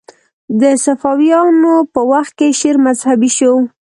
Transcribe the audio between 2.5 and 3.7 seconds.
شعر مذهبي شو